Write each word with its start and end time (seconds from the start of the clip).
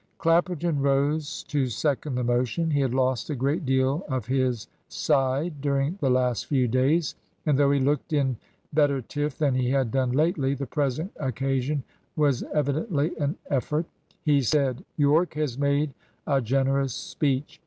Clapperton 0.17 0.79
rose 0.81 1.43
to 1.43 1.67
second 1.67 2.15
the 2.15 2.23
motion. 2.23 2.71
He 2.71 2.79
had 2.79 2.91
lost 2.91 3.29
a 3.29 3.35
great 3.35 3.67
deal 3.67 4.03
of 4.09 4.25
his 4.25 4.67
"side" 4.89 5.61
during 5.61 5.99
the 6.01 6.09
last 6.09 6.47
few 6.47 6.67
days, 6.67 7.13
and 7.45 7.55
though 7.55 7.69
he 7.69 7.79
looked 7.79 8.11
in 8.11 8.37
better 8.73 9.03
tiff 9.03 9.37
than 9.37 9.53
he 9.53 9.69
had 9.69 9.91
done 9.91 10.11
lately, 10.11 10.55
the 10.55 10.65
present 10.65 11.11
occasion 11.19 11.83
was 12.15 12.41
evidently 12.51 13.11
an 13.19 13.35
effort. 13.51 13.85
He 14.23 14.41
said: 14.41 14.83
"Yorke 14.97 15.35
has 15.35 15.55
made 15.59 15.93
a 16.25 16.41
generous 16.41 16.95
speech. 16.95 17.59